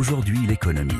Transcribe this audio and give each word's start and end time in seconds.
Aujourd'hui, 0.00 0.38
l'économie. 0.48 0.94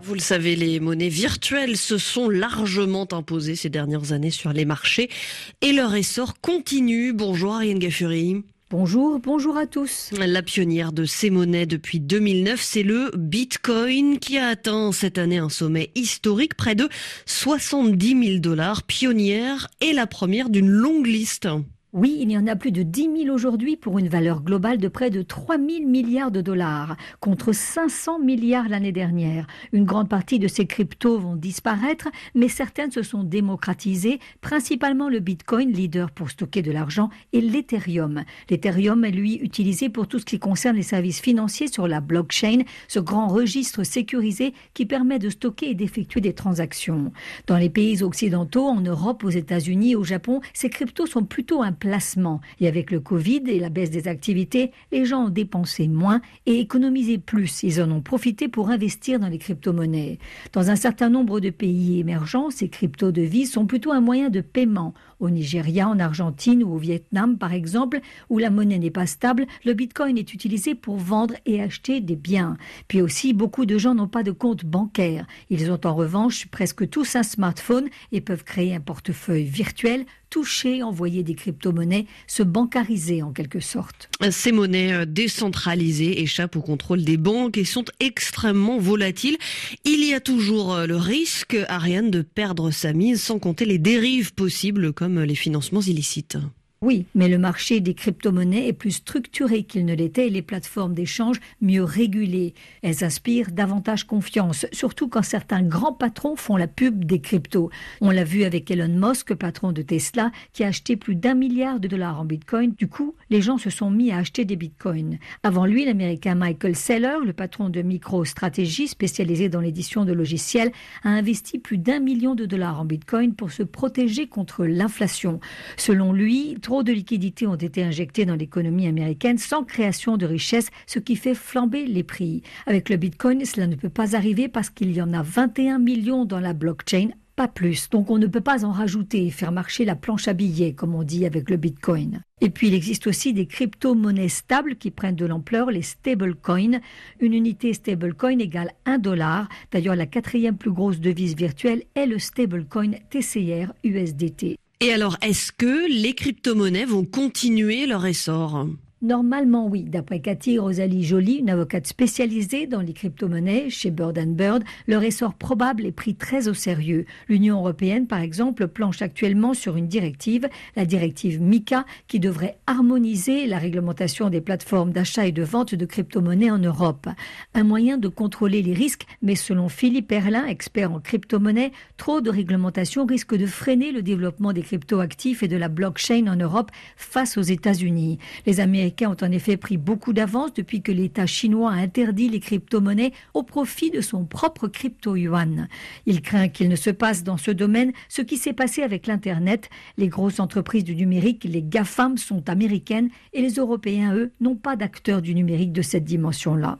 Vous 0.00 0.14
le 0.14 0.20
savez, 0.20 0.54
les 0.54 0.78
monnaies 0.78 1.08
virtuelles 1.08 1.76
se 1.76 1.98
sont 1.98 2.28
largement 2.28 3.08
imposées 3.10 3.56
ces 3.56 3.68
dernières 3.68 4.12
années 4.12 4.30
sur 4.30 4.52
les 4.52 4.64
marchés 4.64 5.10
et 5.60 5.72
leur 5.72 5.92
essor 5.96 6.40
continue. 6.40 7.12
Bonjour 7.12 7.56
Ariane 7.56 7.80
Gaffuri. 7.80 8.44
Bonjour, 8.70 9.18
bonjour 9.18 9.56
à 9.56 9.66
tous. 9.66 10.10
La 10.12 10.42
pionnière 10.42 10.92
de 10.92 11.04
ces 11.04 11.30
monnaies 11.30 11.66
depuis 11.66 11.98
2009, 11.98 12.62
c'est 12.62 12.84
le 12.84 13.10
Bitcoin 13.16 14.20
qui 14.20 14.38
a 14.38 14.46
atteint 14.46 14.92
cette 14.92 15.18
année 15.18 15.38
un 15.38 15.48
sommet 15.48 15.90
historique, 15.96 16.54
près 16.54 16.76
de 16.76 16.88
70 17.26 18.24
000 18.24 18.38
dollars. 18.38 18.84
Pionnière 18.84 19.66
et 19.80 19.92
la 19.92 20.06
première 20.06 20.48
d'une 20.48 20.70
longue 20.70 21.08
liste. 21.08 21.48
Oui, 21.94 22.18
il 22.20 22.30
y 22.30 22.36
en 22.36 22.46
a 22.46 22.54
plus 22.54 22.70
de 22.70 22.82
10 22.82 23.22
000 23.24 23.34
aujourd'hui 23.34 23.74
pour 23.74 23.98
une 23.98 24.10
valeur 24.10 24.42
globale 24.42 24.76
de 24.76 24.88
près 24.88 25.08
de 25.08 25.22
3 25.22 25.56
000 25.56 25.88
milliards 25.88 26.30
de 26.30 26.42
dollars, 26.42 26.98
contre 27.18 27.54
500 27.54 28.18
milliards 28.18 28.68
l'année 28.68 28.92
dernière. 28.92 29.46
Une 29.72 29.86
grande 29.86 30.10
partie 30.10 30.38
de 30.38 30.48
ces 30.48 30.66
cryptos 30.66 31.18
vont 31.18 31.34
disparaître, 31.34 32.08
mais 32.34 32.48
certaines 32.48 32.90
se 32.90 33.02
sont 33.02 33.22
démocratisées, 33.22 34.20
principalement 34.42 35.08
le 35.08 35.20
Bitcoin, 35.20 35.72
leader 35.72 36.10
pour 36.10 36.28
stocker 36.28 36.60
de 36.60 36.72
l'argent, 36.72 37.08
et 37.32 37.40
l'Ethereum. 37.40 38.22
L'Ethereum 38.50 39.06
est 39.06 39.10
lui 39.10 39.36
utilisé 39.36 39.88
pour 39.88 40.08
tout 40.08 40.18
ce 40.18 40.26
qui 40.26 40.38
concerne 40.38 40.76
les 40.76 40.82
services 40.82 41.22
financiers 41.22 41.68
sur 41.68 41.88
la 41.88 42.02
blockchain, 42.02 42.64
ce 42.88 43.00
grand 43.00 43.28
registre 43.28 43.82
sécurisé 43.82 44.52
qui 44.74 44.84
permet 44.84 45.18
de 45.18 45.30
stocker 45.30 45.70
et 45.70 45.74
d'effectuer 45.74 46.20
des 46.20 46.34
transactions. 46.34 47.12
Dans 47.46 47.56
les 47.56 47.70
pays 47.70 48.02
occidentaux, 48.02 48.66
en 48.66 48.82
Europe, 48.82 49.24
aux 49.24 49.30
États-Unis, 49.30 49.96
au 49.96 50.04
Japon, 50.04 50.42
ces 50.52 50.68
cryptos 50.68 51.06
sont 51.06 51.24
plutôt 51.24 51.62
un 51.62 51.77
placement. 51.78 52.40
Et 52.60 52.68
avec 52.68 52.90
le 52.90 53.00
Covid 53.00 53.42
et 53.46 53.58
la 53.58 53.70
baisse 53.70 53.90
des 53.90 54.08
activités, 54.08 54.72
les 54.92 55.04
gens 55.04 55.26
ont 55.26 55.30
dépensé 55.30 55.88
moins 55.88 56.20
et 56.46 56.60
économisé 56.60 57.18
plus. 57.18 57.62
Ils 57.62 57.80
en 57.80 57.90
ont 57.90 58.00
profité 58.00 58.48
pour 58.48 58.70
investir 58.70 59.18
dans 59.18 59.28
les 59.28 59.38
crypto-monnaies. 59.38 60.18
Dans 60.52 60.70
un 60.70 60.76
certain 60.76 61.08
nombre 61.08 61.40
de 61.40 61.50
pays 61.50 62.00
émergents, 62.00 62.50
ces 62.50 62.68
crypto-devises 62.68 63.52
sont 63.52 63.66
plutôt 63.66 63.92
un 63.92 64.00
moyen 64.00 64.30
de 64.30 64.40
paiement. 64.40 64.94
Au 65.20 65.30
Nigeria, 65.30 65.88
en 65.88 65.98
Argentine 65.98 66.62
ou 66.62 66.74
au 66.74 66.78
Vietnam, 66.78 67.38
par 67.38 67.52
exemple, 67.52 68.00
où 68.30 68.38
la 68.38 68.50
monnaie 68.50 68.78
n'est 68.78 68.90
pas 68.90 69.06
stable, 69.06 69.46
le 69.64 69.74
bitcoin 69.74 70.16
est 70.16 70.32
utilisé 70.32 70.74
pour 70.74 70.96
vendre 70.96 71.34
et 71.44 71.60
acheter 71.60 72.00
des 72.00 72.14
biens. 72.14 72.56
Puis 72.86 73.02
aussi, 73.02 73.32
beaucoup 73.32 73.66
de 73.66 73.78
gens 73.78 73.94
n'ont 73.94 74.08
pas 74.08 74.22
de 74.22 74.30
compte 74.30 74.64
bancaire. 74.64 75.26
Ils 75.50 75.70
ont 75.70 75.80
en 75.84 75.94
revanche 75.94 76.46
presque 76.46 76.88
tous 76.88 77.16
un 77.16 77.22
smartphone 77.22 77.88
et 78.12 78.20
peuvent 78.20 78.44
créer 78.44 78.74
un 78.74 78.80
portefeuille 78.80 79.44
virtuel 79.44 80.04
toucher, 80.30 80.82
envoyer 80.82 81.22
des 81.22 81.34
crypto-monnaies, 81.34 82.06
se 82.26 82.42
bancariser 82.42 83.22
en 83.22 83.32
quelque 83.32 83.60
sorte. 83.60 84.10
Ces 84.30 84.52
monnaies 84.52 84.92
euh, 84.92 85.04
décentralisées 85.04 86.20
échappent 86.22 86.56
au 86.56 86.62
contrôle 86.62 87.02
des 87.02 87.16
banques 87.16 87.58
et 87.58 87.64
sont 87.64 87.84
extrêmement 88.00 88.78
volatiles. 88.78 89.38
Il 89.84 90.04
y 90.04 90.14
a 90.14 90.20
toujours 90.20 90.74
euh, 90.74 90.86
le 90.86 90.96
risque, 90.96 91.56
Ariane, 91.68 92.10
de 92.10 92.22
perdre 92.22 92.70
sa 92.70 92.92
mise 92.92 93.22
sans 93.22 93.38
compter 93.38 93.64
les 93.64 93.78
dérives 93.78 94.34
possibles 94.34 94.92
comme 94.92 95.22
les 95.22 95.34
financements 95.34 95.80
illicites. 95.80 96.36
Oui, 96.80 97.06
mais 97.16 97.26
le 97.26 97.38
marché 97.38 97.80
des 97.80 97.94
crypto-monnaies 97.94 98.68
est 98.68 98.72
plus 98.72 98.92
structuré 98.92 99.64
qu'il 99.64 99.84
ne 99.84 99.96
l'était 99.96 100.28
et 100.28 100.30
les 100.30 100.42
plateformes 100.42 100.94
d'échange 100.94 101.40
mieux 101.60 101.82
régulées. 101.82 102.54
Elles 102.82 103.02
inspirent 103.02 103.50
davantage 103.50 104.04
confiance, 104.04 104.64
surtout 104.70 105.08
quand 105.08 105.22
certains 105.22 105.62
grands 105.62 105.92
patrons 105.92 106.36
font 106.36 106.56
la 106.56 106.68
pub 106.68 107.04
des 107.04 107.20
cryptos. 107.20 107.70
On 108.00 108.12
l'a 108.12 108.22
vu 108.22 108.44
avec 108.44 108.70
Elon 108.70 108.86
Musk, 108.86 109.34
patron 109.34 109.72
de 109.72 109.82
Tesla, 109.82 110.30
qui 110.52 110.62
a 110.62 110.68
acheté 110.68 110.94
plus 110.94 111.16
d'un 111.16 111.34
milliard 111.34 111.80
de 111.80 111.88
dollars 111.88 112.20
en 112.20 112.24
bitcoin. 112.24 112.72
Du 112.78 112.86
coup, 112.86 113.16
les 113.28 113.42
gens 113.42 113.58
se 113.58 113.70
sont 113.70 113.90
mis 113.90 114.12
à 114.12 114.18
acheter 114.18 114.44
des 114.44 114.54
bitcoins. 114.54 115.18
Avant 115.42 115.66
lui, 115.66 115.84
l'américain 115.84 116.36
Michael 116.36 116.76
Saylor, 116.76 117.24
le 117.24 117.32
patron 117.32 117.70
de 117.70 117.82
MicroStrategy, 117.82 118.86
spécialisé 118.86 119.48
dans 119.48 119.60
l'édition 119.60 120.04
de 120.04 120.12
logiciels, 120.12 120.70
a 121.02 121.08
investi 121.08 121.58
plus 121.58 121.78
d'un 121.78 121.98
million 121.98 122.36
de 122.36 122.46
dollars 122.46 122.80
en 122.80 122.84
bitcoin 122.84 123.34
pour 123.34 123.50
se 123.50 123.64
protéger 123.64 124.28
contre 124.28 124.64
l'inflation. 124.64 125.40
Selon 125.76 126.12
lui, 126.12 126.56
Trop 126.68 126.82
de 126.82 126.92
liquidités 126.92 127.46
ont 127.46 127.54
été 127.54 127.82
injectées 127.82 128.26
dans 128.26 128.34
l'économie 128.34 128.86
américaine 128.86 129.38
sans 129.38 129.64
création 129.64 130.18
de 130.18 130.26
richesse, 130.26 130.68
ce 130.86 130.98
qui 130.98 131.16
fait 131.16 131.34
flamber 131.34 131.86
les 131.86 132.02
prix. 132.02 132.42
Avec 132.66 132.90
le 132.90 132.98
Bitcoin, 132.98 133.42
cela 133.46 133.66
ne 133.66 133.74
peut 133.74 133.88
pas 133.88 134.14
arriver 134.14 134.48
parce 134.48 134.68
qu'il 134.68 134.92
y 134.92 135.00
en 135.00 135.14
a 135.14 135.22
21 135.22 135.78
millions 135.78 136.26
dans 136.26 136.40
la 136.40 136.52
blockchain 136.52 137.08
pas 137.36 137.48
plus. 137.48 137.88
Donc 137.88 138.10
on 138.10 138.18
ne 138.18 138.26
peut 138.26 138.42
pas 138.42 138.66
en 138.66 138.72
rajouter 138.72 139.24
et 139.24 139.30
faire 139.30 139.50
marcher 139.50 139.86
la 139.86 139.94
planche 139.96 140.28
à 140.28 140.34
billets, 140.34 140.74
comme 140.74 140.94
on 140.94 141.04
dit 141.04 141.24
avec 141.24 141.48
le 141.48 141.56
Bitcoin. 141.56 142.20
Et 142.42 142.50
puis 142.50 142.68
il 142.68 142.74
existe 142.74 143.06
aussi 143.06 143.32
des 143.32 143.46
crypto-monnaies 143.46 144.28
stables 144.28 144.76
qui 144.76 144.90
prennent 144.90 145.16
de 145.16 145.24
l'ampleur, 145.24 145.70
les 145.70 145.80
stablecoins. 145.80 146.80
Une 147.20 147.32
unité 147.32 147.72
stablecoin 147.72 148.40
égale 148.40 148.72
1 148.84 148.98
dollar. 148.98 149.48
D'ailleurs, 149.72 149.96
la 149.96 150.04
quatrième 150.04 150.58
plus 150.58 150.72
grosse 150.72 151.00
devise 151.00 151.34
virtuelle 151.34 151.84
est 151.94 152.04
le 152.04 152.18
stablecoin 152.18 152.90
TCR 153.08 153.72
USDT. 153.84 154.58
Et 154.80 154.92
alors, 154.92 155.16
est-ce 155.22 155.50
que 155.50 155.90
les 155.90 156.14
crypto-monnaies 156.14 156.84
vont 156.84 157.04
continuer 157.04 157.86
leur 157.86 158.06
essor? 158.06 158.66
Normalement, 159.00 159.68
oui. 159.68 159.84
D'après 159.84 160.18
Cathy 160.18 160.58
Rosalie 160.58 161.04
Joly, 161.04 161.34
une 161.34 161.50
avocate 161.50 161.86
spécialisée 161.86 162.66
dans 162.66 162.80
les 162.80 162.92
crypto-monnaies 162.92 163.70
chez 163.70 163.92
Bird 163.92 164.18
Bird, 164.18 164.64
leur 164.88 165.04
essor 165.04 165.34
probable 165.34 165.86
est 165.86 165.92
pris 165.92 166.16
très 166.16 166.48
au 166.48 166.54
sérieux. 166.54 167.06
L'Union 167.28 167.58
européenne, 167.58 168.08
par 168.08 168.18
exemple, 168.18 168.66
planche 168.66 169.00
actuellement 169.00 169.54
sur 169.54 169.76
une 169.76 169.86
directive, 169.86 170.48
la 170.74 170.84
directive 170.84 171.40
MICA, 171.40 171.84
qui 172.08 172.18
devrait 172.18 172.58
harmoniser 172.66 173.46
la 173.46 173.58
réglementation 173.58 174.30
des 174.30 174.40
plateformes 174.40 174.90
d'achat 174.90 175.28
et 175.28 175.32
de 175.32 175.44
vente 175.44 175.76
de 175.76 175.86
crypto-monnaies 175.86 176.50
en 176.50 176.58
Europe. 176.58 177.06
Un 177.54 177.62
moyen 177.62 177.98
de 177.98 178.08
contrôler 178.08 178.62
les 178.62 178.74
risques, 178.74 179.06
mais 179.22 179.36
selon 179.36 179.68
Philippe 179.68 180.10
Erlin, 180.10 180.44
expert 180.46 180.90
en 180.90 180.98
crypto-monnaies, 180.98 181.70
trop 181.98 182.20
de 182.20 182.30
réglementation 182.30 183.06
risque 183.06 183.36
de 183.36 183.46
freiner 183.46 183.92
le 183.92 184.02
développement 184.02 184.52
des 184.52 184.62
crypto-actifs 184.62 185.44
et 185.44 185.48
de 185.48 185.56
la 185.56 185.68
blockchain 185.68 186.26
en 186.26 186.34
Europe 186.34 186.72
face 186.96 187.38
aux 187.38 187.42
États-Unis. 187.42 188.18
Les 188.44 188.58
Américains 188.58 188.87
Américains 188.88 189.10
ont 189.10 189.26
en 189.26 189.32
effet 189.32 189.58
pris 189.58 189.76
beaucoup 189.76 190.14
d'avance 190.14 190.54
depuis 190.54 190.80
que 190.80 190.90
l'État 190.90 191.26
chinois 191.26 191.72
a 191.72 191.74
interdit 191.74 192.30
les 192.30 192.40
crypto-monnaies 192.40 193.12
au 193.34 193.42
profit 193.42 193.90
de 193.90 194.00
son 194.00 194.24
propre 194.24 194.66
crypto-yuan. 194.66 195.68
Il 196.06 196.22
craint 196.22 196.48
qu'il 196.48 196.70
ne 196.70 196.76
se 196.76 196.88
passe 196.88 197.22
dans 197.22 197.36
ce 197.36 197.50
domaine 197.50 197.92
ce 198.08 198.22
qui 198.22 198.38
s'est 198.38 198.54
passé 198.54 198.82
avec 198.82 199.06
l'Internet. 199.06 199.68
Les 199.98 200.08
grosses 200.08 200.40
entreprises 200.40 200.84
du 200.84 200.96
numérique, 200.96 201.44
les 201.44 201.62
GAFAM, 201.62 202.16
sont 202.16 202.48
américaines 202.48 203.10
et 203.34 203.42
les 203.42 203.56
Européens, 203.56 204.14
eux, 204.14 204.32
n'ont 204.40 204.56
pas 204.56 204.74
d'acteurs 204.74 205.20
du 205.20 205.34
numérique 205.34 205.72
de 205.72 205.82
cette 205.82 206.04
dimension-là. 206.04 206.78